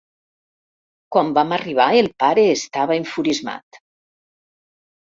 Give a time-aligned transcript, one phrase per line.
[1.15, 3.83] Quan vam arribar el pare estava enfurismat.